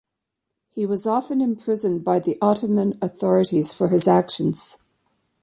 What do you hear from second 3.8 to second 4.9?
his actions.